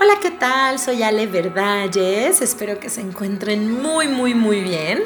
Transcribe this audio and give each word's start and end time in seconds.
Hola, 0.00 0.20
¿qué 0.22 0.30
tal? 0.30 0.78
Soy 0.78 1.02
Ale 1.02 1.26
Verdalles. 1.26 2.40
Espero 2.40 2.78
que 2.78 2.88
se 2.88 3.00
encuentren 3.00 3.82
muy, 3.82 4.06
muy, 4.06 4.32
muy 4.32 4.60
bien. 4.60 5.02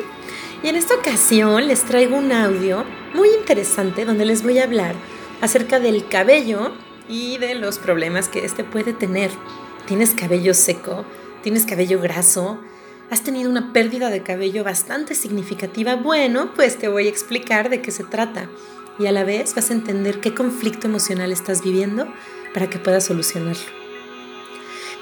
Y 0.62 0.68
en 0.68 0.76
esta 0.76 0.94
ocasión 0.96 1.66
les 1.66 1.84
traigo 1.84 2.14
un 2.14 2.30
audio 2.30 2.84
muy 3.14 3.30
interesante 3.30 4.04
donde 4.04 4.26
les 4.26 4.42
voy 4.42 4.58
a 4.58 4.64
hablar 4.64 4.94
acerca 5.40 5.80
del 5.80 6.06
cabello 6.08 6.72
y 7.08 7.38
de 7.38 7.54
los 7.54 7.78
problemas 7.78 8.28
que 8.28 8.44
este 8.44 8.64
puede 8.64 8.92
tener. 8.92 9.30
¿Tienes 9.86 10.10
cabello 10.10 10.52
seco? 10.52 11.06
¿Tienes 11.42 11.64
cabello 11.64 11.98
graso? 11.98 12.60
¿Has 13.10 13.22
tenido 13.22 13.48
una 13.48 13.72
pérdida 13.72 14.10
de 14.10 14.22
cabello 14.22 14.62
bastante 14.62 15.14
significativa? 15.14 15.96
Bueno, 15.96 16.52
pues 16.54 16.76
te 16.76 16.88
voy 16.88 17.06
a 17.06 17.10
explicar 17.10 17.70
de 17.70 17.80
qué 17.80 17.92
se 17.92 18.04
trata 18.04 18.46
y 18.98 19.06
a 19.06 19.12
la 19.12 19.24
vez 19.24 19.54
vas 19.54 19.70
a 19.70 19.72
entender 19.72 20.20
qué 20.20 20.34
conflicto 20.34 20.86
emocional 20.86 21.32
estás 21.32 21.64
viviendo 21.64 22.12
para 22.52 22.68
que 22.68 22.78
puedas 22.78 23.06
solucionarlo. 23.06 23.81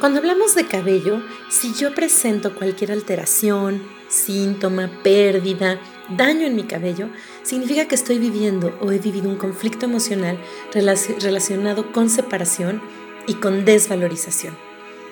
Cuando 0.01 0.21
hablamos 0.21 0.55
de 0.55 0.65
cabello, 0.65 1.21
si 1.51 1.75
yo 1.75 1.95
presento 1.95 2.55
cualquier 2.55 2.91
alteración, 2.91 3.83
síntoma, 4.09 4.91
pérdida, 5.03 5.79
daño 6.09 6.47
en 6.47 6.57
mi 6.57 6.63
cabello, 6.63 7.11
significa 7.43 7.87
que 7.87 7.97
estoy 7.97 8.19
viviendo 8.19 8.75
o 8.81 8.93
he 8.93 8.99
vivido 8.99 9.29
un 9.29 9.37
conflicto 9.37 9.85
emocional 9.85 10.39
relacionado 10.73 11.93
con 11.93 12.09
separación 12.09 12.81
y 13.27 13.35
con 13.35 13.67
desvalorización. 13.67 14.57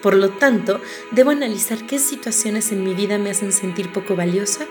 Por 0.01 0.15
lo 0.15 0.31
tanto, 0.31 0.81
debo 1.11 1.33
analizar 1.33 1.87
qué 1.87 1.99
situaciones 1.99 2.73
en 2.73 2.83
mi 2.83 2.95
vida 2.95 3.19
me 3.19 3.29
hacen 3.29 3.53
sentir 3.53 3.93
poco 3.93 4.17
valiosa 4.17 4.67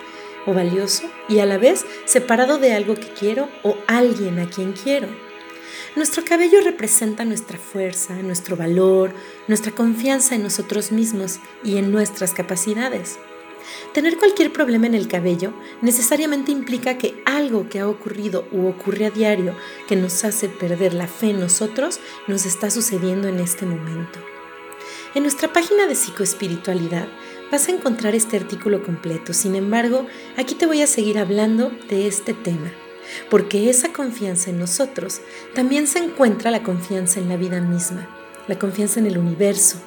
o 0.48 0.54
valioso 0.56 1.04
y 1.30 1.40
a 1.40 1.46
la 1.46 1.60
vez 1.60 1.86
separado 2.06 2.58
de 2.58 2.74
algo 2.74 2.96
que 2.96 3.10
quiero 3.10 3.50
o 3.62 3.78
alguien 3.86 4.40
a 4.40 4.50
quien 4.50 4.72
quiero. 4.72 5.27
Nuestro 5.96 6.24
cabello 6.24 6.62
representa 6.62 7.26
nuestra 7.26 7.58
fuerza, 7.58 8.14
nuestro 8.16 8.56
valor, 8.56 9.14
nuestra 9.48 9.72
confianza 9.72 10.36
en 10.36 10.44
nosotros 10.44 10.92
mismos 10.92 11.40
y 11.64 11.78
en 11.78 11.92
nuestras 11.92 12.34
capacidades. 12.34 13.18
Tener 13.94 14.18
cualquier 14.18 14.54
problema 14.54 14.88
en 14.88 14.96
el 14.96 15.08
cabello 15.08 15.54
necesariamente 15.82 16.52
implica 16.52 16.98
que 16.98 17.22
algo 17.26 17.68
que 17.70 17.80
ha 17.80 17.90
ocurrido 17.90 18.48
u 18.52 18.68
ocurre 18.68 19.06
a 19.06 19.12
diario 19.12 19.56
que 19.88 19.96
nos 19.96 20.24
hace 20.24 20.50
perder 20.50 20.94
la 20.94 21.08
fe 21.08 21.32
en 21.32 21.40
nosotros 21.40 22.00
nos 22.28 22.46
está 22.46 22.70
sucediendo 22.70 23.28
en 23.28 23.40
este 23.40 23.66
momento. 23.66 24.20
En 25.16 25.24
nuestra 25.24 25.52
página 25.52 25.88
de 25.88 25.96
psicoespiritualidad 25.96 27.08
vas 27.52 27.68
a 27.68 27.72
encontrar 27.72 28.14
este 28.14 28.38
artículo 28.38 28.84
completo, 28.84 29.34
sin 29.34 29.56
embargo, 29.56 30.06
aquí 30.38 30.56
te 30.56 30.66
voy 30.66 30.82
a 30.82 30.88
seguir 30.88 31.18
hablando 31.18 31.72
de 31.90 32.08
este 32.08 32.34
tema 32.34 32.72
porque 33.30 33.70
esa 33.70 33.94
confianza 33.94 34.50
en 34.50 34.60
nosotros 34.60 35.22
también 35.56 35.88
se 35.88 36.00
encuentra 36.00 36.52
la 36.52 36.64
confianza 36.64 37.20
en 37.20 37.30
la 37.30 37.38
vida 37.38 37.62
misma, 37.62 38.08
la 38.48 38.58
confianza 38.60 39.00
en 39.00 39.08
el 39.08 39.18
universo, 39.18 39.78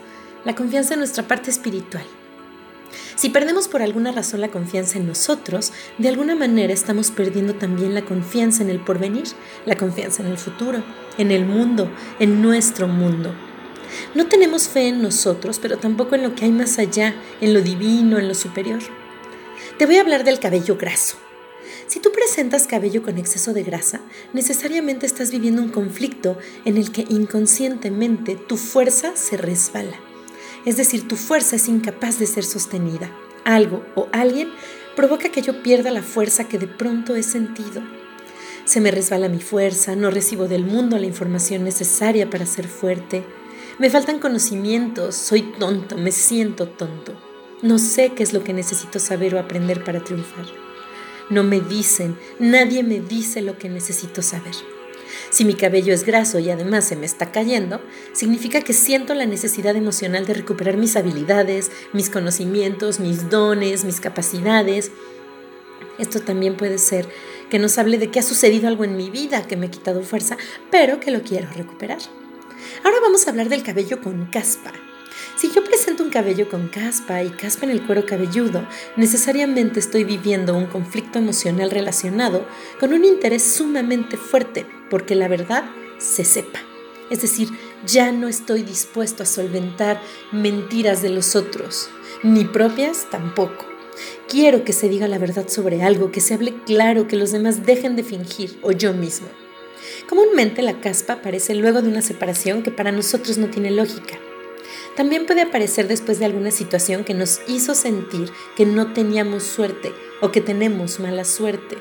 la 0.45 0.55
confianza 0.55 0.95
en 0.95 1.01
nuestra 1.01 1.27
parte 1.27 1.51
espiritual. 1.51 2.05
Si 3.15 3.29
perdemos 3.29 3.69
por 3.69 3.83
alguna 3.83 4.13
razón 4.13 4.41
la 4.41 4.49
confianza 4.49 4.99
en 4.99 5.07
nosotros, 5.07 5.73
de 5.99 6.09
alguna 6.09 6.35
manera 6.35 6.73
estamos 6.73 7.11
perdiendo 7.11 7.55
también 7.55 7.95
la 7.95 8.05
confianza 8.05 8.63
en 8.63 8.71
el 8.71 8.81
porvenir, 8.81 9.29
la 9.67 9.77
confianza 9.77 10.23
en 10.23 10.29
el 10.29 10.39
futuro, 10.39 10.83
en 11.19 11.31
el 11.31 11.45
mundo, 11.45 11.91
en 12.19 12.43
nuestro 12.43 12.89
mundo. 12.89 13.35
No 14.15 14.27
tenemos 14.27 14.69
fe 14.69 14.89
en 14.89 15.03
nosotros, 15.03 15.59
pero 15.61 15.79
tampoco 15.79 16.15
en 16.15 16.23
lo 16.23 16.35
que 16.35 16.45
hay 16.45 16.53
más 16.53 16.79
allá, 16.79 17.15
en 17.41 17.53
lo 17.53 17.61
divino, 17.61 18.19
en 18.19 18.29
lo 18.29 18.35
superior. 18.35 18.81
Te 19.79 19.87
voy 19.87 19.97
a 19.97 20.01
hablar 20.01 20.25
del 20.25 20.41
cabello 20.41 20.77
graso. 20.77 21.17
Si 21.91 21.99
tú 21.99 22.13
presentas 22.13 22.69
cabello 22.69 23.03
con 23.03 23.19
exceso 23.19 23.53
de 23.53 23.65
grasa, 23.65 24.01
necesariamente 24.33 25.07
estás 25.07 25.33
viviendo 25.33 25.61
un 25.61 25.71
conflicto 25.71 26.39
en 26.65 26.77
el 26.77 26.93
que 26.93 27.05
inconscientemente 27.09 28.37
tu 28.37 28.57
fuerza 28.57 29.17
se 29.17 29.37
resbala. 29.37 29.99
Es 30.65 30.77
decir, 30.77 31.09
tu 31.09 31.17
fuerza 31.17 31.57
es 31.57 31.67
incapaz 31.67 32.21
de 32.21 32.29
ser 32.29 32.45
sostenida. 32.45 33.11
Algo 33.43 33.85
o 33.97 34.07
alguien 34.13 34.51
provoca 34.95 35.31
que 35.31 35.43
yo 35.43 35.65
pierda 35.65 35.91
la 35.91 36.05
fuerza 36.05 36.47
que 36.47 36.59
de 36.59 36.69
pronto 36.69 37.17
he 37.17 37.25
sentido. 37.25 37.83
Se 38.65 38.81
me 38.81 38.93
resbala 38.93 39.29
mi 39.29 39.41
fuerza, 39.41 39.97
no 39.97 40.13
recibo 40.13 40.47
del 40.47 40.65
mundo 40.65 40.97
la 40.97 41.07
información 41.07 41.65
necesaria 41.65 42.31
para 42.31 42.47
ser 42.47 42.69
fuerte. 42.69 43.25
Me 43.81 43.91
faltan 43.91 44.21
conocimientos, 44.21 45.17
soy 45.17 45.43
tonto, 45.59 45.99
me 45.99 46.13
siento 46.13 46.69
tonto. 46.69 47.21
No 47.63 47.81
sé 47.81 48.13
qué 48.15 48.23
es 48.23 48.33
lo 48.33 48.45
que 48.45 48.53
necesito 48.53 49.01
saber 49.01 49.35
o 49.35 49.41
aprender 49.41 49.83
para 49.83 50.05
triunfar. 50.05 50.70
No 51.31 51.45
me 51.45 51.61
dicen, 51.61 52.19
nadie 52.41 52.83
me 52.83 53.01
dice 53.01 53.41
lo 53.41 53.57
que 53.57 53.69
necesito 53.69 54.21
saber. 54.21 54.55
Si 55.31 55.45
mi 55.45 55.55
cabello 55.55 55.95
es 55.95 56.05
graso 56.05 56.41
y 56.41 56.51
además 56.51 56.85
se 56.85 56.97
me 56.97 57.07
está 57.07 57.31
cayendo, 57.31 57.81
significa 58.13 58.63
que 58.63 58.73
siento 58.73 59.15
la 59.15 59.27
necesidad 59.27 59.77
emocional 59.77 60.27
de 60.27 60.35
recuperar 60.35 60.77
mis 60.77 60.97
habilidades, 60.97 61.71
mis 61.93 62.11
conocimientos, 62.11 62.99
mis 62.99 63.31
dones, 63.31 63.85
mis 63.85 64.01
capacidades. 64.01 64.91
Esto 65.99 66.21
también 66.21 66.57
puede 66.57 66.79
ser 66.79 67.09
que 67.49 67.61
nos 67.61 67.79
hable 67.79 67.99
de 67.99 68.11
que 68.11 68.19
ha 68.19 68.25
sucedido 68.25 68.67
algo 68.67 68.85
en 68.85 68.97
mi 68.97 69.11
vida 69.11 69.47
que 69.47 69.57
me 69.57 69.67
ha 69.67 69.71
quitado 69.71 70.03
fuerza, 70.03 70.37
pero 70.71 70.99
que 70.99 71.13
lo 71.13 71.23
quiero 71.23 71.49
recuperar. 71.55 71.99
Ahora 72.83 72.99
vamos 73.01 73.27
a 73.27 73.31
hablar 73.31 73.49
del 73.49 73.63
cabello 73.63 74.01
con 74.01 74.27
caspa. 74.27 74.73
Si 75.41 75.51
yo 75.51 75.65
presento 75.65 76.03
un 76.03 76.11
cabello 76.11 76.51
con 76.51 76.69
caspa 76.69 77.23
y 77.23 77.31
caspa 77.31 77.65
en 77.65 77.71
el 77.71 77.87
cuero 77.87 78.05
cabelludo, 78.05 78.69
necesariamente 78.97 79.81
estoy 79.81 80.05
viviendo 80.05 80.55
un 80.55 80.67
conflicto 80.67 81.19
emocional 81.19 81.71
relacionado 81.71 82.47
con 82.79 82.93
un 82.93 83.07
interés 83.07 83.43
sumamente 83.43 84.19
fuerte 84.19 84.67
porque 84.91 85.15
la 85.15 85.29
verdad 85.29 85.65
se 85.97 86.27
sepa. 86.27 86.61
Es 87.09 87.23
decir, 87.23 87.49
ya 87.87 88.13
no 88.13 88.29
estoy 88.29 88.65
dispuesto 88.65 89.23
a 89.23 89.27
solventar 89.27 89.99
mentiras 90.31 91.01
de 91.01 91.09
los 91.09 91.35
otros, 91.35 91.89
ni 92.23 92.45
propias 92.45 93.09
tampoco. 93.11 93.65
Quiero 94.29 94.63
que 94.63 94.75
se 94.75 94.91
diga 94.91 95.09
la 95.09 95.17
verdad 95.17 95.49
sobre 95.49 95.83
algo, 95.83 96.13
que 96.13 96.21
se 96.21 96.35
hable 96.35 96.53
claro, 96.67 97.09
que 97.09 97.17
los 97.17 97.33
demás 97.33 97.65
dejen 97.65 97.97
de 97.97 98.05
fingir, 98.05 98.59
o 98.61 98.73
yo 98.73 98.93
mismo. 98.93 99.29
Comúnmente 100.07 100.61
la 100.61 100.83
caspa 100.83 101.15
aparece 101.15 101.55
luego 101.55 101.81
de 101.81 101.89
una 101.89 102.03
separación 102.03 102.63
que 102.63 102.71
para 102.71 102.93
nosotros 102.93 103.39
no 103.39 103.49
tiene 103.49 103.71
lógica. 103.71 104.19
También 104.97 105.27
puede 105.27 105.43
aparecer 105.43 105.89
después 105.89 106.19
de 106.19 106.25
alguna 106.25 106.51
situación 106.51 107.05
que 107.05 107.15
nos 107.15 107.41
hizo 107.47 107.75
sentir 107.75 108.31
que 108.57 108.67
no 108.67 108.93
teníamos 108.93 109.45
suerte 109.45 109.93
o 110.21 110.31
que 110.31 110.41
tenemos 110.41 111.01
mala 111.01 111.25
suerte. 111.25 111.79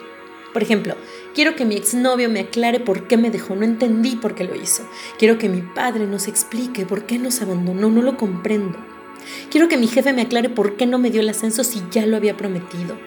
Por 0.54 0.64
ejemplo, 0.64 0.96
quiero 1.36 1.56
que 1.56 1.66
mi 1.66 1.76
exnovio 1.76 2.30
me 2.30 2.40
aclare 2.42 2.80
por 2.80 3.08
qué 3.08 3.18
me 3.18 3.30
dejó, 3.30 3.56
no 3.56 3.66
entendí 3.66 4.16
por 4.16 4.36
qué 4.36 4.44
lo 4.44 4.56
hizo. 4.56 4.84
Quiero 5.18 5.38
que 5.38 5.50
mi 5.50 5.62
padre 5.62 6.08
nos 6.08 6.28
explique 6.28 6.86
por 6.86 7.06
qué 7.06 7.20
nos 7.20 7.42
abandonó, 7.42 7.90
no 7.90 8.02
lo 8.02 8.18
comprendo. 8.18 8.80
Quiero 9.52 9.68
que 9.68 9.78
mi 9.78 9.88
jefe 9.88 10.14
me 10.14 10.24
aclare 10.24 10.50
por 10.50 10.76
qué 10.76 10.86
no 10.86 10.98
me 10.98 11.12
dio 11.12 11.22
el 11.22 11.30
ascenso 11.30 11.64
si 11.64 11.84
ya 11.92 12.06
lo 12.06 12.18
había 12.18 12.38
prometido. 12.38 12.98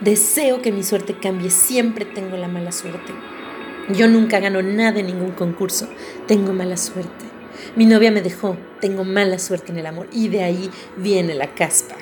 Deseo 0.00 0.62
que 0.62 0.72
mi 0.72 0.82
suerte 0.82 1.14
cambie, 1.18 1.50
siempre 1.50 2.04
tengo 2.04 2.36
la 2.36 2.48
mala 2.48 2.72
suerte. 2.72 3.12
Yo 3.94 4.08
nunca 4.08 4.40
gano 4.40 4.62
nada 4.62 5.00
en 5.00 5.06
ningún 5.06 5.32
concurso, 5.32 5.88
tengo 6.26 6.52
mala 6.52 6.76
suerte. 6.76 7.35
Mi 7.74 7.86
novia 7.86 8.10
me 8.10 8.22
dejó, 8.22 8.56
tengo 8.80 9.04
mala 9.04 9.38
suerte 9.38 9.72
en 9.72 9.78
el 9.78 9.86
amor 9.86 10.08
y 10.12 10.28
de 10.28 10.42
ahí 10.42 10.70
viene 10.96 11.34
la 11.34 11.54
caspa. 11.54 11.96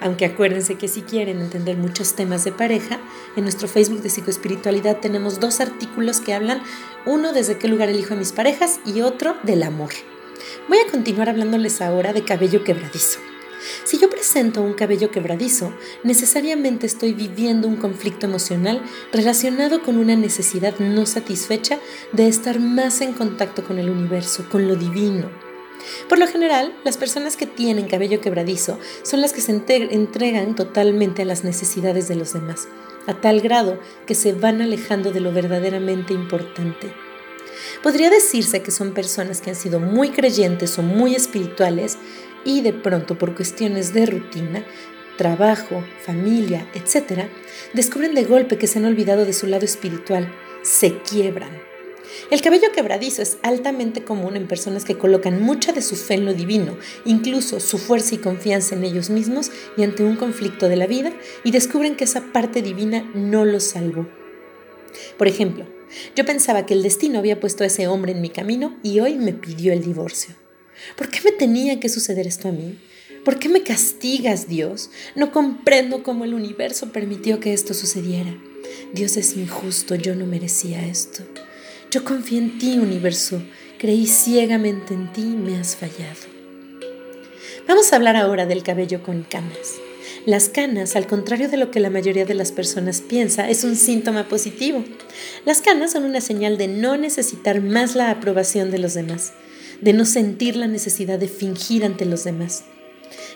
Aunque 0.00 0.24
acuérdense 0.24 0.76
que 0.76 0.88
si 0.88 1.02
quieren 1.02 1.40
entender 1.40 1.76
muchos 1.76 2.14
temas 2.14 2.44
de 2.44 2.52
pareja, 2.52 2.98
en 3.36 3.44
nuestro 3.44 3.68
Facebook 3.68 4.02
de 4.02 4.10
psicoespiritualidad 4.10 4.98
tenemos 4.98 5.40
dos 5.40 5.60
artículos 5.60 6.20
que 6.20 6.34
hablan, 6.34 6.62
uno 7.06 7.32
desde 7.32 7.58
qué 7.58 7.68
lugar 7.68 7.88
elijo 7.88 8.14
a 8.14 8.16
mis 8.16 8.32
parejas 8.32 8.80
y 8.84 9.00
otro 9.00 9.36
del 9.42 9.62
amor. 9.62 9.90
Voy 10.68 10.78
a 10.78 10.90
continuar 10.90 11.28
hablándoles 11.28 11.80
ahora 11.80 12.12
de 12.12 12.24
cabello 12.24 12.64
quebradizo. 12.64 13.29
Si 13.84 13.98
yo 13.98 14.08
presento 14.08 14.62
un 14.62 14.74
cabello 14.74 15.10
quebradizo, 15.10 15.74
necesariamente 16.02 16.86
estoy 16.86 17.12
viviendo 17.12 17.68
un 17.68 17.76
conflicto 17.76 18.26
emocional 18.26 18.82
relacionado 19.12 19.82
con 19.82 19.98
una 19.98 20.16
necesidad 20.16 20.78
no 20.78 21.06
satisfecha 21.06 21.78
de 22.12 22.28
estar 22.28 22.60
más 22.60 23.00
en 23.00 23.12
contacto 23.12 23.64
con 23.64 23.78
el 23.78 23.90
universo, 23.90 24.46
con 24.50 24.66
lo 24.66 24.76
divino. 24.76 25.30
Por 26.08 26.18
lo 26.18 26.26
general, 26.26 26.74
las 26.84 26.96
personas 26.96 27.36
que 27.36 27.46
tienen 27.46 27.88
cabello 27.88 28.20
quebradizo 28.20 28.78
son 29.02 29.20
las 29.20 29.32
que 29.32 29.40
se 29.40 29.52
entregan 29.52 30.54
totalmente 30.54 31.22
a 31.22 31.24
las 31.24 31.44
necesidades 31.44 32.08
de 32.08 32.16
los 32.16 32.32
demás, 32.32 32.68
a 33.06 33.14
tal 33.14 33.40
grado 33.40 33.80
que 34.06 34.14
se 34.14 34.32
van 34.32 34.60
alejando 34.60 35.10
de 35.10 35.20
lo 35.20 35.32
verdaderamente 35.32 36.12
importante. 36.12 36.92
Podría 37.82 38.10
decirse 38.10 38.62
que 38.62 38.70
son 38.70 38.92
personas 38.92 39.40
que 39.40 39.50
han 39.50 39.56
sido 39.56 39.80
muy 39.80 40.10
creyentes 40.10 40.78
o 40.78 40.82
muy 40.82 41.14
espirituales 41.14 41.98
y 42.44 42.60
de 42.60 42.72
pronto 42.72 43.18
por 43.18 43.34
cuestiones 43.34 43.92
de 43.92 44.06
rutina, 44.06 44.64
trabajo, 45.16 45.84
familia, 46.02 46.66
etc., 46.74 47.28
descubren 47.74 48.14
de 48.14 48.24
golpe 48.24 48.56
que 48.56 48.66
se 48.66 48.78
han 48.78 48.86
olvidado 48.86 49.24
de 49.24 49.32
su 49.32 49.46
lado 49.46 49.64
espiritual, 49.64 50.32
se 50.62 50.98
quiebran. 51.02 51.50
El 52.30 52.42
cabello 52.42 52.68
quebradizo 52.74 53.22
es 53.22 53.38
altamente 53.42 54.04
común 54.04 54.36
en 54.36 54.48
personas 54.48 54.84
que 54.84 54.98
colocan 54.98 55.42
mucha 55.42 55.72
de 55.72 55.82
su 55.82 55.96
fe 55.96 56.14
en 56.14 56.24
lo 56.24 56.34
divino, 56.34 56.76
incluso 57.04 57.60
su 57.60 57.78
fuerza 57.78 58.14
y 58.14 58.18
confianza 58.18 58.74
en 58.74 58.84
ellos 58.84 59.10
mismos 59.10 59.50
y 59.76 59.82
ante 59.82 60.02
un 60.02 60.16
conflicto 60.16 60.68
de 60.68 60.76
la 60.76 60.86
vida, 60.86 61.12
y 61.44 61.50
descubren 61.50 61.96
que 61.96 62.04
esa 62.04 62.32
parte 62.32 62.62
divina 62.62 63.08
no 63.14 63.44
los 63.44 63.64
salvó. 63.64 64.08
Por 65.18 65.28
ejemplo, 65.28 65.66
yo 66.16 66.24
pensaba 66.24 66.66
que 66.66 66.74
el 66.74 66.82
destino 66.82 67.18
había 67.18 67.40
puesto 67.40 67.64
a 67.64 67.66
ese 67.66 67.88
hombre 67.88 68.12
en 68.12 68.20
mi 68.20 68.30
camino 68.30 68.76
y 68.82 69.00
hoy 69.00 69.16
me 69.16 69.32
pidió 69.32 69.72
el 69.72 69.82
divorcio. 69.82 70.34
¿Por 70.96 71.08
qué 71.08 71.20
me 71.24 71.32
tenía 71.32 71.80
que 71.80 71.88
suceder 71.88 72.26
esto 72.26 72.48
a 72.48 72.52
mí? 72.52 72.78
¿Por 73.24 73.38
qué 73.38 73.48
me 73.48 73.62
castigas, 73.62 74.48
Dios? 74.48 74.90
No 75.14 75.30
comprendo 75.32 76.02
cómo 76.02 76.24
el 76.24 76.34
universo 76.34 76.92
permitió 76.92 77.38
que 77.40 77.52
esto 77.52 77.74
sucediera. 77.74 78.34
Dios 78.92 79.16
es 79.16 79.36
injusto, 79.36 79.94
yo 79.94 80.14
no 80.14 80.26
merecía 80.26 80.86
esto. 80.86 81.22
Yo 81.90 82.04
confié 82.04 82.38
en 82.38 82.58
ti, 82.58 82.78
universo, 82.78 83.42
creí 83.78 84.06
ciegamente 84.06 84.94
en 84.94 85.12
ti 85.12 85.22
y 85.22 85.36
me 85.36 85.58
has 85.58 85.76
fallado. 85.76 86.40
Vamos 87.66 87.92
a 87.92 87.96
hablar 87.96 88.16
ahora 88.16 88.46
del 88.46 88.62
cabello 88.62 89.02
con 89.02 89.22
canas. 89.22 89.74
Las 90.26 90.48
canas, 90.48 90.96
al 90.96 91.06
contrario 91.06 91.48
de 91.48 91.56
lo 91.56 91.70
que 91.70 91.80
la 91.80 91.88
mayoría 91.88 92.24
de 92.24 92.34
las 92.34 92.52
personas 92.52 93.00
piensa, 93.00 93.48
es 93.48 93.64
un 93.64 93.76
síntoma 93.76 94.28
positivo. 94.28 94.84
Las 95.44 95.60
canas 95.62 95.92
son 95.92 96.04
una 96.04 96.20
señal 96.20 96.58
de 96.58 96.68
no 96.68 96.96
necesitar 96.96 97.60
más 97.60 97.94
la 97.94 98.10
aprobación 98.10 98.70
de 98.70 98.78
los 98.78 98.94
demás, 98.94 99.32
de 99.80 99.92
no 99.92 100.04
sentir 100.04 100.56
la 100.56 100.66
necesidad 100.66 101.18
de 101.18 101.28
fingir 101.28 101.84
ante 101.84 102.04
los 102.04 102.24
demás. 102.24 102.64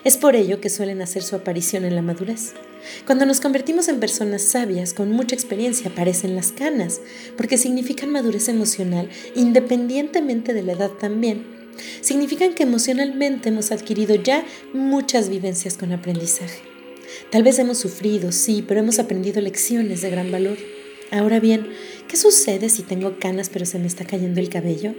Es 0.03 0.17
por 0.17 0.35
ello 0.35 0.61
que 0.61 0.69
suelen 0.69 1.01
hacer 1.01 1.23
su 1.23 1.35
aparición 1.35 1.85
en 1.85 1.95
la 1.95 2.01
madurez. 2.01 2.53
Cuando 3.05 3.25
nos 3.25 3.41
convertimos 3.41 3.87
en 3.87 3.99
personas 3.99 4.43
sabias 4.43 4.93
con 4.93 5.11
mucha 5.11 5.35
experiencia 5.35 5.89
aparecen 5.89 6.35
las 6.35 6.51
canas, 6.51 7.01
porque 7.35 7.57
significan 7.57 8.11
madurez 8.11 8.47
emocional 8.47 9.09
independientemente 9.35 10.53
de 10.53 10.63
la 10.63 10.73
edad 10.73 10.91
también. 10.91 11.45
Significan 12.01 12.53
que 12.53 12.63
emocionalmente 12.63 13.49
hemos 13.49 13.71
adquirido 13.71 14.15
ya 14.15 14.45
muchas 14.73 15.29
vivencias 15.29 15.75
con 15.75 15.91
aprendizaje. 15.91 16.59
Tal 17.31 17.43
vez 17.43 17.59
hemos 17.59 17.79
sufrido, 17.79 18.31
sí, 18.31 18.63
pero 18.65 18.79
hemos 18.79 18.99
aprendido 18.99 19.41
lecciones 19.41 20.01
de 20.01 20.09
gran 20.09 20.31
valor. 20.31 20.57
Ahora 21.11 21.39
bien, 21.39 21.67
¿qué 22.07 22.17
sucede 22.17 22.69
si 22.69 22.83
tengo 22.83 23.17
canas 23.19 23.49
pero 23.51 23.65
se 23.65 23.79
me 23.79 23.87
está 23.87 24.05
cayendo 24.05 24.39
el 24.39 24.49
cabello? 24.49 24.93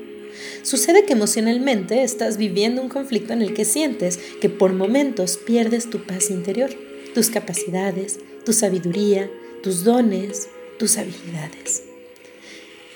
Sucede 0.63 1.05
que 1.05 1.13
emocionalmente 1.13 2.03
estás 2.03 2.37
viviendo 2.37 2.83
un 2.83 2.89
conflicto 2.89 3.33
en 3.33 3.43
el 3.43 3.55
que 3.55 3.65
sientes 3.65 4.19
que 4.41 4.49
por 4.49 4.73
momentos 4.73 5.37
pierdes 5.37 5.91
tu 5.91 6.05
paz 6.05 6.31
interior, 6.31 6.71
tus 7.15 7.31
capacidades, 7.31 8.19
tu 8.45 8.53
sabiduría, 8.53 9.31
tus 9.63 9.85
dones, 9.85 10.49
tus 10.79 10.99
habilidades. 10.99 11.85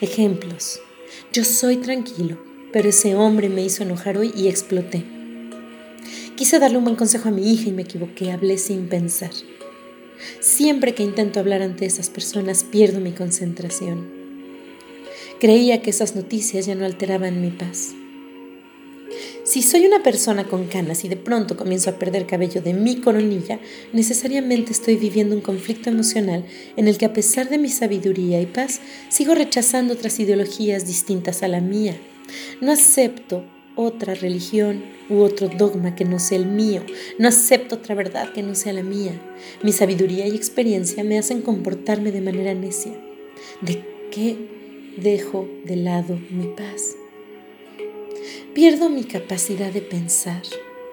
Ejemplos. 0.01 0.81
Yo 1.33 1.45
soy 1.45 1.77
tranquilo, 1.77 2.39
pero 2.73 2.89
ese 2.89 3.15
hombre 3.15 3.49
me 3.49 3.65
hizo 3.65 3.83
enojar 3.83 4.19
hoy 4.19 4.33
y 4.37 4.49
exploté. 4.49 5.05
Quise 6.37 6.59
darle 6.59 6.79
un 6.79 6.85
buen 6.85 6.97
consejo 6.97 7.29
a 7.29 7.33
mi 7.33 7.53
hija 7.53 7.69
y 7.69 7.73
me 7.73 7.83
equivoqué, 7.83 8.33
hablé 8.33 8.59
sin 8.59 8.89
pensar. 8.89 9.31
Siempre 10.41 10.95
que 10.95 11.03
intento 11.03 11.41
hablar 11.41 11.63
ante 11.63 11.87
esas 11.87 12.11
personas 12.11 12.65
pierdo 12.65 13.01
mi 13.01 13.13
concentración. 13.13 14.20
Creía 15.41 15.81
que 15.81 15.89
esas 15.89 16.17
noticias 16.17 16.67
ya 16.67 16.75
no 16.75 16.85
alteraban 16.85 17.41
mi 17.41 17.49
paz. 17.49 17.95
Si 19.43 19.63
soy 19.63 19.87
una 19.87 20.03
persona 20.03 20.45
con 20.45 20.67
canas 20.67 21.03
y 21.03 21.09
de 21.09 21.17
pronto 21.17 21.57
comienzo 21.57 21.89
a 21.89 21.99
perder 21.99 22.27
cabello 22.27 22.61
de 22.61 22.75
mi 22.75 22.97
coronilla, 22.97 23.59
necesariamente 23.95 24.73
estoy 24.73 24.97
viviendo 24.97 25.35
un 25.35 25.41
conflicto 25.41 25.89
emocional 25.89 26.45
en 26.77 26.89
el 26.89 26.99
que 26.99 27.07
a 27.07 27.15
pesar 27.15 27.49
de 27.49 27.57
mi 27.57 27.71
sabiduría 27.71 28.39
y 28.39 28.45
paz, 28.45 28.83
sigo 29.09 29.35
rechazando 29.35 29.95
otras 29.95 30.21
ideologías 30.21 30.87
distintas 30.87 31.43
a 31.43 31.49
la 31.49 31.63
mía. 31.63 31.97
No 32.61 32.71
acepto 32.71 33.43
otra 33.77 34.13
religión 34.13 34.85
u 35.09 35.21
otro 35.21 35.49
dogma 35.49 35.95
que 35.95 36.05
no 36.05 36.19
sea 36.19 36.37
el 36.37 36.47
mío. 36.47 36.85
No 37.19 37.29
acepto 37.29 37.77
otra 37.77 37.95
verdad 37.95 38.31
que 38.35 38.43
no 38.43 38.55
sea 38.55 38.75
la 38.75 38.83
mía. 38.83 39.19
Mi 39.63 39.73
sabiduría 39.73 40.27
y 40.29 40.37
experiencia 40.37 41.03
me 41.03 41.19
hacen 41.19 41.41
comportarme 41.41 42.13
de 42.13 42.21
manera 42.21 42.53
necia. 42.53 42.93
¿De 43.63 43.83
qué 44.11 44.60
dejo 45.01 45.49
de 45.65 45.77
lado 45.77 46.19
mi 46.31 46.47
paz. 46.47 46.97
Pierdo 48.55 48.91
mi 48.91 49.05
capacidad 49.05 49.73
de 49.73 49.81
pensar, 49.81 50.43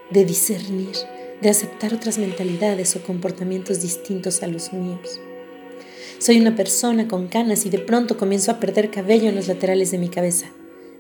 de 0.09 0.24
discernir, 0.24 0.95
de 1.42 1.50
aceptar 1.50 1.94
otras 1.94 2.18
mentalidades 2.18 2.95
o 2.95 3.04
comportamientos 3.04 3.81
distintos 3.81 4.44
a 4.44 4.48
los 4.48 4.71
míos. 4.74 5.19
Soy 6.19 6.39
una 6.39 6.56
persona 6.56 7.07
con 7.07 7.27
canas 7.27 7.65
y 7.65 7.69
de 7.69 7.80
pronto 7.80 8.18
comienzo 8.18 8.51
a 8.51 8.59
perder 8.59 8.89
cabello 8.89 9.30
en 9.30 9.36
los 9.36 9.48
laterales 9.48 9.92
de 9.92 9.98
mi 9.98 10.09
cabeza. 10.09 10.48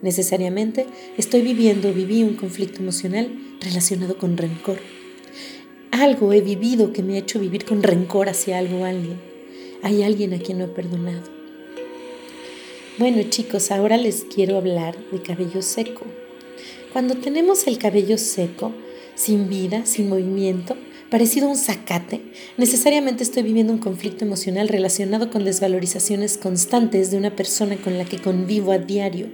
Necesariamente 0.01 0.85
estoy 1.17 1.41
viviendo 1.41 1.89
o 1.89 1.93
viví 1.93 2.23
un 2.23 2.35
conflicto 2.35 2.81
emocional 2.81 3.31
relacionado 3.61 4.17
con 4.17 4.37
rencor. 4.37 4.79
Algo 5.91 6.33
he 6.33 6.41
vivido 6.41 6.93
que 6.93 7.01
me 7.01 7.15
ha 7.15 7.19
hecho 7.19 7.39
vivir 7.39 7.65
con 7.65 7.81
rencor 7.81 8.29
hacia 8.29 8.59
algo 8.59 8.81
o 8.81 8.85
alguien. 8.85 9.19
Hay 9.81 10.03
alguien 10.03 10.33
a 10.33 10.39
quien 10.39 10.59
no 10.59 10.65
he 10.65 10.67
perdonado. 10.67 11.36
Bueno 12.99 13.21
chicos, 13.29 13.69
ahora 13.69 13.95
les 13.95 14.23
quiero 14.23 14.57
hablar 14.57 14.97
de 15.11 15.21
cabello 15.21 15.61
seco. 15.61 16.07
Cuando 16.91 17.13
tenemos 17.13 17.67
el 17.67 17.77
cabello 17.77 18.17
seco, 18.17 18.71
sin 19.13 19.49
vida, 19.49 19.85
sin 19.85 20.09
movimiento, 20.09 20.75
parecido 21.11 21.45
a 21.45 21.51
un 21.51 21.57
zacate, 21.57 22.21
necesariamente 22.57 23.21
estoy 23.21 23.43
viviendo 23.43 23.71
un 23.71 23.77
conflicto 23.77 24.25
emocional 24.25 24.67
relacionado 24.67 25.29
con 25.29 25.45
desvalorizaciones 25.45 26.39
constantes 26.39 27.11
de 27.11 27.17
una 27.17 27.35
persona 27.35 27.77
con 27.77 27.99
la 27.99 28.05
que 28.05 28.17
convivo 28.17 28.71
a 28.71 28.79
diario. 28.79 29.27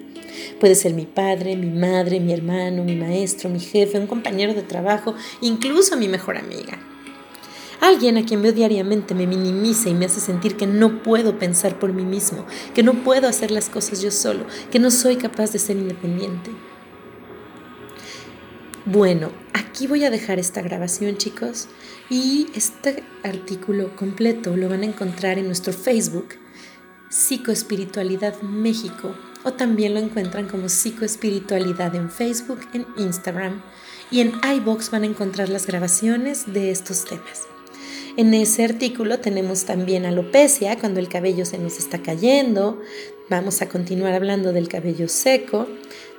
Puede 0.59 0.75
ser 0.75 0.94
mi 0.94 1.06
padre, 1.06 1.56
mi 1.56 1.71
madre, 1.71 2.19
mi 2.19 2.33
hermano, 2.33 2.83
mi 2.83 2.98
maestro, 2.98 3.50
mi 3.50 3.62
jefe, 3.62 3.98
un 3.98 4.07
compañero 4.07 4.54
de 4.54 4.63
trabajo, 4.63 5.16
incluso 5.39 5.95
mi 5.95 6.09
mejor 6.09 6.36
amiga. 6.36 6.93
Alguien 7.83 8.15
a 8.15 8.24
quien 8.24 8.41
veo 8.41 8.53
diariamente 8.53 9.13
me 9.13 9.27
minimiza 9.27 9.89
y 9.89 9.94
me 9.94 10.06
hace 10.06 10.21
sentir 10.21 10.56
que 10.56 10.65
no 10.65 11.03
puedo 11.03 11.38
pensar 11.38 11.80
por 11.80 11.91
mí 11.91 12.06
mismo, 12.06 12.45
que 12.74 12.81
no 12.81 13.03
puedo 13.03 13.27
hacer 13.27 13.51
las 13.51 13.68
cosas 13.68 14.01
yo 14.01 14.09
solo, 14.09 14.45
que 14.71 14.80
no 14.80 14.89
soy 14.89 15.18
capaz 15.18 15.51
de 15.51 15.59
ser 15.59 15.75
independiente. 15.75 16.51
Bueno, 18.85 19.33
aquí 19.51 19.88
voy 19.88 20.06
a 20.06 20.09
dejar 20.09 20.39
esta 20.39 20.62
grabación 20.62 21.18
chicos 21.18 21.68
y 22.09 22.47
este 22.56 23.03
artículo 23.21 23.94
completo 23.97 24.56
lo 24.56 24.69
van 24.69 24.83
a 24.83 24.85
encontrar 24.85 25.38
en 25.38 25.47
nuestro 25.47 25.74
Facebook, 25.74 26.35
Psicoespiritualidad 27.09 28.41
México, 28.44 29.13
o 29.44 29.51
también 29.51 29.94
lo 29.94 30.00
encuentran 30.00 30.47
como 30.47 30.69
Psicoespiritualidad 30.69 31.94
en 31.95 32.09
Facebook, 32.09 32.62
en 32.71 32.85
Instagram 32.95 33.62
y 34.09 34.21
en 34.21 34.31
iBox 34.41 34.89
van 34.89 35.03
a 35.03 35.07
encontrar 35.07 35.50
las 35.50 35.68
grabaciones 35.68 36.53
de 36.53 36.71
estos 36.71 37.03
temas. 37.03 37.41
En 38.15 38.36
ese 38.36 38.63
artículo 38.63 39.19
tenemos 39.19 39.65
también 39.65 40.06
alopecia, 40.06 40.77
cuando 40.77 41.00
el 41.00 41.10
cabello 41.10 41.45
se 41.45 41.57
nos 41.57 41.80
está 41.80 42.04
cayendo. 42.04 42.80
Vamos 43.27 43.63
a 43.63 43.69
continuar 43.69 44.13
hablando 44.13 44.54
del 44.54 44.68
cabello 44.68 45.07
seco. 45.10 45.68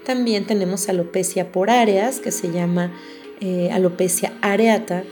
También 0.04 0.44
tenemos 0.44 0.88
alopecia 0.88 1.52
por 1.52 1.70
áreas, 1.70 2.18
que 2.18 2.32
se 2.32 2.50
llama 2.50 2.92
eh, 3.40 3.70
alopecia 3.72 4.32
areata. 4.40 5.04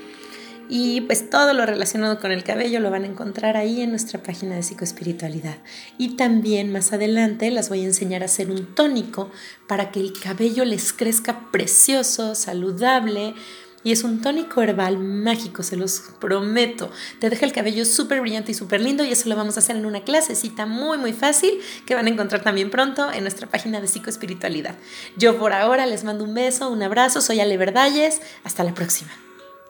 Y 0.68 1.02
pues 1.02 1.30
todo 1.30 1.54
lo 1.54 1.66
relacionado 1.66 2.18
con 2.18 2.32
el 2.32 2.42
cabello 2.42 2.80
lo 2.80 2.90
van 2.90 3.04
a 3.04 3.08
encontrar 3.08 3.56
ahí 3.56 3.82
en 3.82 3.90
nuestra 3.90 4.20
página 4.20 4.56
de 4.56 4.64
psicoespiritualidad. 4.64 5.58
Y 5.98 6.16
también 6.16 6.72
más 6.72 6.92
adelante 6.92 7.50
las 7.52 7.68
voy 7.68 7.82
a 7.82 7.84
enseñar 7.84 8.22
a 8.22 8.24
hacer 8.24 8.50
un 8.50 8.74
tónico 8.74 9.30
para 9.68 9.92
que 9.92 10.00
el 10.00 10.12
cabello 10.18 10.64
les 10.64 10.92
crezca 10.92 11.50
precioso, 11.52 12.34
saludable, 12.34 13.34
y 13.84 13.92
es 13.92 14.04
un 14.04 14.20
tónico 14.20 14.62
herbal 14.62 14.98
mágico, 14.98 15.62
se 15.62 15.76
los 15.76 16.02
prometo. 16.20 16.90
Te 17.18 17.30
deja 17.30 17.46
el 17.46 17.52
cabello 17.52 17.84
súper 17.84 18.20
brillante 18.20 18.52
y 18.52 18.54
súper 18.54 18.80
lindo 18.80 19.04
y 19.04 19.12
eso 19.12 19.28
lo 19.28 19.36
vamos 19.36 19.56
a 19.56 19.60
hacer 19.60 19.76
en 19.76 19.86
una 19.86 20.02
clasecita 20.02 20.66
muy 20.66 20.98
muy 20.98 21.12
fácil 21.12 21.60
que 21.86 21.94
van 21.94 22.06
a 22.06 22.10
encontrar 22.10 22.42
también 22.42 22.70
pronto 22.70 23.12
en 23.12 23.22
nuestra 23.22 23.48
página 23.48 23.80
de 23.80 23.88
psicoespiritualidad. 23.88 24.76
Yo 25.16 25.38
por 25.38 25.52
ahora 25.52 25.86
les 25.86 26.04
mando 26.04 26.24
un 26.24 26.34
beso, 26.34 26.70
un 26.70 26.82
abrazo, 26.82 27.20
soy 27.20 27.40
Ale 27.40 27.56
Verdalles, 27.56 28.20
hasta 28.44 28.64
la 28.64 28.74
próxima. 28.74 29.10